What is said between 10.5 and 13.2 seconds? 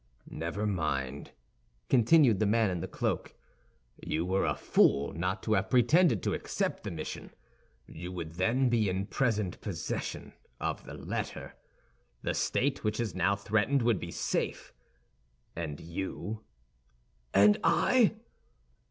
of the letter. The state, which is